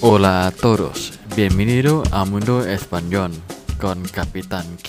[0.00, 3.32] Hola a todos, bienvenido a Mundo Español
[3.80, 4.88] con Capitán Q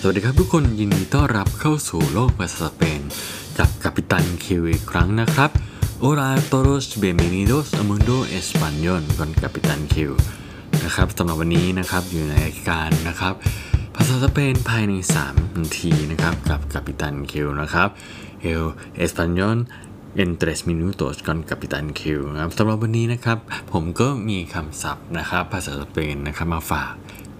[0.00, 3.00] สวัสดีครับทุกคนยินดีต้อนรับเข้าสู่โลกภาษาสเปน
[3.58, 5.50] กับกัปตันคิวอีกครั้งนะครับ
[6.02, 9.96] Hola a todos, bienvenidos a Mundo Español con Capitán Q
[10.84, 13.34] นะครับสำหรับวันนี้นะครับอยู่ในรายการนะครับ
[13.96, 14.92] ภาษาสเปนภายใน
[15.26, 17.88] 3 นาทีนะครับกับกัปตันคิวนะครับ
[18.52, 18.64] El
[19.06, 19.58] Español
[20.22, 23.38] en 3 minutos con Capitán Q นะครับสำหรับวันนี้นะครับ
[23.72, 26.92] ผมก็มีคำศัพท์นะครับ ภาษาสเปนนะครับมาฝาก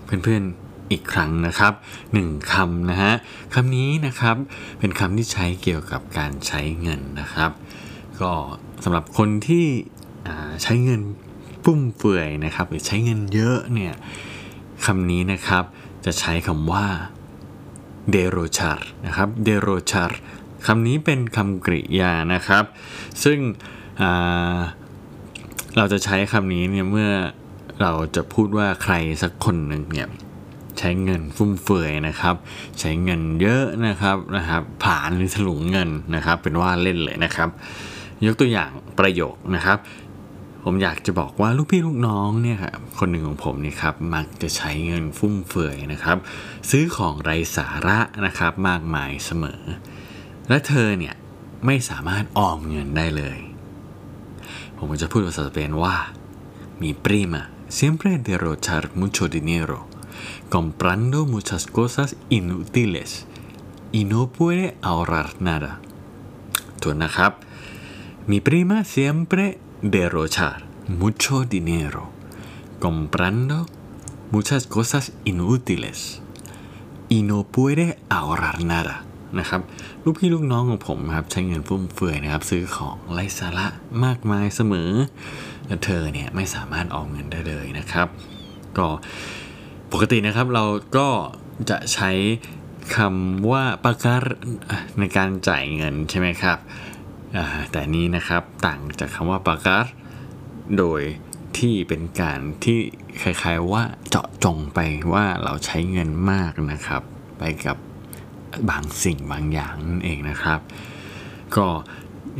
[0.04, 1.72] เพื่อนๆอีกครั้งนะครับ
[2.12, 3.12] หนึ่งคำนะฮะ
[3.54, 4.36] คำนี้นะครับ
[4.78, 7.50] เป็นคำที่ใช้เกี่ยวกับการใช้เงินนะครับ
[8.20, 8.30] ก็
[8.84, 9.66] สำหรับคนที่
[10.62, 11.00] ใช้เงิน
[11.64, 13.94] ฟุ่มเฟือยนะครับหรือใช้เงินเยอะเนี่ย
[14.84, 15.64] คำนี้นะครับ
[16.04, 16.86] จะใช้คำว่า
[18.10, 20.20] derrochar นะครับ derrochar
[20.66, 22.64] คำนี้เป็นคำกริยานะครับ
[23.24, 23.38] ซึ่ง
[25.76, 27.10] เราจะใช้คำนี้เนี่ยเมื่อ
[27.80, 30.08] เราจะพูดว่าใครสักคนหนึ่งเนี่ย
[30.78, 32.34] ใช้เงินฟุ่มเฟือยนะครับ
[32.80, 37.48] ใช้เงินเยอะนะครับนะครับผลาญหรือถลุงเงินนะครับ เป็นว่าเล่นเลยนะครับ
[38.26, 39.78] ยกตัวอย่างประโยคนะครับ
[40.64, 46.16] ผมอยากจะบอกว่าลูกพี่ลูกน้องเนี่ยครับคนหนึ่งของผมนี่ครับมักจะใช้เงินฟุ่มเฟือยนะครับ
[46.70, 49.62] ซื้อของไร้สาระนะครับมากมายเสมอ
[50.49, 51.15] และเธอเนี่ย
[51.65, 53.39] ไม่สามารถออมเงินได้เลย
[54.77, 55.97] ผมก็จะพูดภาษาสเปนว่า
[56.81, 57.41] mi prima
[57.77, 59.79] siempre derrochar mucho dinero
[60.55, 63.09] comprando muchas cosas inútiles
[63.99, 65.71] y no puede ahorrar nada
[66.81, 67.33] ทวนนะครับ
[68.29, 69.43] Mi prima siempre
[69.81, 70.57] derrochar
[71.01, 72.11] mucho dinero
[72.79, 73.65] comprando
[74.31, 76.21] muchas cosas inútiles
[77.09, 78.95] y no puede ahorrar nada
[79.40, 79.60] นะครับ
[80.04, 83.66] ลูกพี่ลูกน้องของผมครับใช้เงินฟุ่มเฟือยนะครับ ซื้อของไร้สาระ
[84.04, 84.90] มากมายเสมอ
[85.66, 88.08] และเธอเนี่ยไม่สามารถออมเงินได้เลยนะครับ
[88.78, 88.88] ก็
[89.92, 90.64] ปกตินะครับเรา
[90.96, 91.08] ก็
[91.70, 92.10] จะใช้
[92.96, 94.20] คำว่าปากการ
[94.98, 96.58] ในการจ่ายเงินใช่ไหมครับ
[97.70, 99.84] แต่นี้นะครับต่างจากคำว่าปากา r
[100.78, 101.02] โดย
[101.58, 102.78] ที่เป็นการที่
[103.22, 104.78] คล้ายๆว่าเจาะจงไป
[105.12, 107.02] ว่าเราใช้เงินมากนะครับ
[107.38, 107.76] ไปกับ
[108.70, 110.60] บางสิ่งบางอย่างนั่นเองนะครับ
[111.56, 111.66] ก็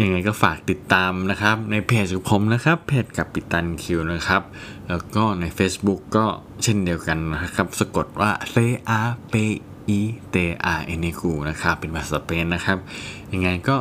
[0.01, 4.43] ยังไงก็ฝากติดตามนะครับ ในเพจของผมนะครับเพจกับปิตันคิวนะครับ
[4.89, 6.27] แล้วก็ใน Facebook ก็
[6.63, 8.57] เช่นเดียวกันนะครับ สะกดว่า c
[9.01, 9.01] a
[9.33, 9.35] p
[9.99, 10.01] i
[10.35, 10.37] t
[10.73, 12.79] a n e q นะครับ เป็นภาษาสเปนนะครับ
[13.33, 13.77] ยังไงก็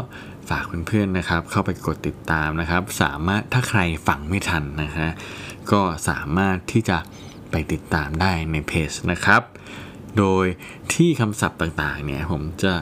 [0.50, 5.10] ฝากเพื่อนๆนะครับ เข้าไปกดติดตามนะครับ สามารถถ้าใครฟังไม่ทันนะฮะ
[5.72, 6.98] ก็สามารถที่จะ
[7.52, 9.42] ไปติดตามได้ในเพจนะครับ
[10.18, 10.46] โดย
[10.94, 12.74] ที่คำศัพท์ต่างๆเนี่ยผมจะ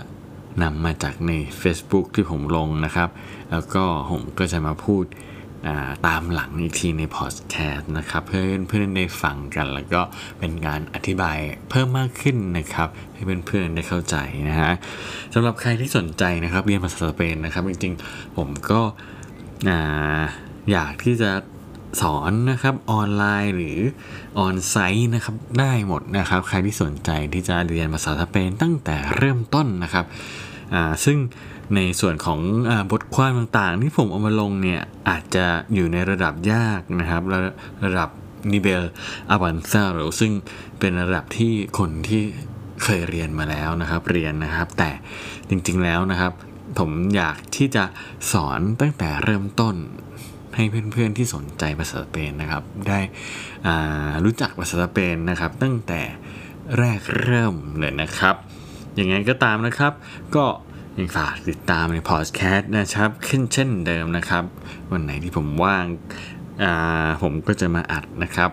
[0.64, 1.32] นำมาจากใน
[1.62, 3.10] Facebook ที่ผมลงนะครับ
[3.52, 10.02] แล้วก็ผมก็จะมาพูดาตามหลังอีกทีในพอดแคสต์นะครับ เพื่อนเพื่อนได้ฟังกัน แล้วก็
[10.40, 11.38] เป็นการอธิบาย
[11.70, 14.16] เพิ่มมากขึ้นนะครับ ให้เพื่อนๆได้เข้าใจ
[14.50, 14.74] นะฮะ
[15.34, 18.82] สำหรับใครที่สนใจนะครับเรียนภาษาสเปนนะครับ จริงๆ ผมก็
[19.70, 20.22] อ่า
[20.72, 21.32] อยากที่จะ
[22.02, 23.80] สอนนะครับออนไลน์หรือ
[24.40, 30.06] ออนไซต์นะครับได้หมดนะครับ ใครที่สนใจที่จะเรียนภาษาสเปนตั้งแต่เริ่มต้นนะครับ
[31.06, 31.18] ซึ่ง
[31.76, 37.40] ในส่วนของอบทความต่างๆ ที่ผมเอามาลงเนี่ยอาจจะอยู่ในระดับยากนะครับระ
[37.86, 38.10] ระดับ
[38.52, 38.84] นิเบล
[39.30, 40.32] อาบันซาโรซึ่ง
[40.80, 42.22] เป็นระดับที่คนที่
[42.84, 44.92] เคยเรียนมาแล้วนะครับเรียนนะครับ แต่
[45.50, 46.32] จริงๆแล้วนะครับ
[46.80, 47.84] ผมอยากที่จะ
[48.32, 49.76] สอนตั้งแต่เริ่มต้น
[50.56, 53.00] ให้เพื่อนๆที่สนใจภาษาสเปนนะครับ ได้
[54.26, 56.02] รู้จักภาษาสเปนนะครับ ตั้งแต่
[56.78, 58.36] แรกเริ่มเลยนะครับ
[58.96, 59.94] อย่างไงก็ตามนะครับ
[60.36, 60.46] ก็
[60.98, 64.44] ยังฝากติดตามในพอดแคสต์นะครับขึ้นเช่นเดิมนะครับ
[64.92, 68.52] วันไหนที่ผมว่างาผมก็จะมาอัดนะครับ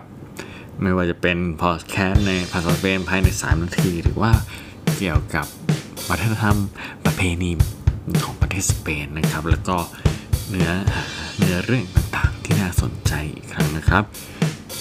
[0.81, 4.31] ไม่ว่าจะเป็นพอดแคสต์ในภาษาสเปนภายใน 3 นาที หรือว่า
[4.97, 5.45] เกี่ยวกับ
[6.09, 6.57] วัฒนธรรม
[7.05, 7.51] ประเพณี
[8.23, 9.77] ของประเทศสเปนนะครับ แล้วก็
[10.49, 11.05] เนื้อหา
[11.39, 14.03] เนื้อเรื่องต่างๆ ที่น่าสนใจอีกครั้งนะครับ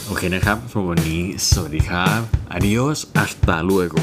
[0.06, 2.20] โอเคนะครับสำหรับวันนี้ สวัสดีครับ
[2.56, 4.00] adios hasta luego